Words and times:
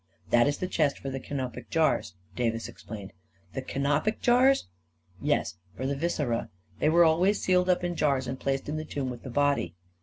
"That 0.31 0.47
is 0.47 0.57
the 0.57 0.65
chest 0.65 0.97
for 0.97 1.11
the 1.11 1.19
canopic 1.19 1.69
jars," 1.69 2.15
Davis 2.35 2.67
ex 2.67 2.81
plained. 2.81 3.13
11 3.53 3.53
The 3.53 3.61
canopic 3.61 4.19
jars?" 4.19 4.65
"Yes— 5.21 5.57
for 5.77 5.85
the 5.85 5.95
viscera. 5.95 6.49
They 6.79 6.89
were 6.89 7.05
always 7.05 7.39
sealed 7.39 7.69
up 7.69 7.83
in 7.83 7.95
jars 7.95 8.25
and 8.25 8.39
placed 8.39 8.67
in 8.67 8.77
the 8.77 8.83
tomb 8.83 9.11
with 9.11 9.21
the 9.21 9.29
body. 9.29 9.75